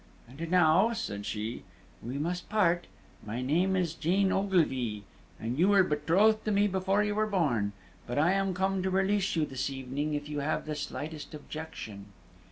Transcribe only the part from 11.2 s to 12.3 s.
objection."